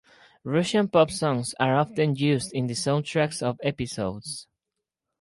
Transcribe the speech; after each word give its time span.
Russian 0.43 0.87
pop 0.87 1.11
songs 1.11 1.53
are 1.59 1.75
often 1.75 2.15
used 2.15 2.53
in 2.53 2.65
the 2.65 2.73
soundtracks 2.73 3.43
of 3.43 3.59
episodes. 3.61 4.47